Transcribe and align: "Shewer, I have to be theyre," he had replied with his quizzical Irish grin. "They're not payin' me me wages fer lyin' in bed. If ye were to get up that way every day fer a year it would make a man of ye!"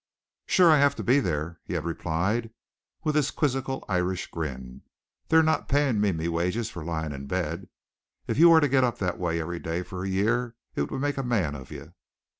"Shewer, 0.47 0.71
I 0.71 0.79
have 0.79 0.95
to 0.95 1.03
be 1.03 1.19
theyre," 1.21 1.59
he 1.63 1.75
had 1.75 1.85
replied 1.85 2.49
with 3.03 3.13
his 3.13 3.29
quizzical 3.29 3.85
Irish 3.87 4.25
grin. 4.31 4.81
"They're 5.27 5.43
not 5.43 5.69
payin' 5.69 6.01
me 6.01 6.11
me 6.11 6.27
wages 6.27 6.71
fer 6.71 6.83
lyin' 6.83 7.11
in 7.11 7.27
bed. 7.27 7.69
If 8.25 8.39
ye 8.39 8.45
were 8.45 8.61
to 8.61 8.67
get 8.67 8.83
up 8.83 8.97
that 8.97 9.19
way 9.19 9.39
every 9.39 9.59
day 9.59 9.83
fer 9.83 10.03
a 10.03 10.09
year 10.09 10.55
it 10.73 10.89
would 10.89 11.01
make 11.01 11.17
a 11.17 11.23
man 11.23 11.53
of 11.53 11.69
ye!" 11.69 11.83